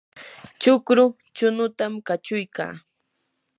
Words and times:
chukru 0.61 1.05
chunutam 1.35 1.93
kachuykaa. 2.07 2.73